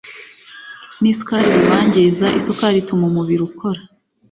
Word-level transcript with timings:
n’isukari 1.01 1.47
biwangiza. 1.55 2.27
Isukari 2.39 2.77
ituma 2.79 3.03
umubiri 3.09 3.41
ukora 3.49 3.81